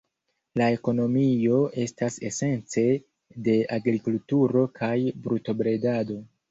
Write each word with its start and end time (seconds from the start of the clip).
La 0.61 0.69
ekonomio 0.77 1.59
estas 1.83 2.17
esence 2.31 2.87
de 3.49 3.61
agrikulturo 3.81 4.69
kaj 4.83 4.95
brutobredado. 5.29 6.25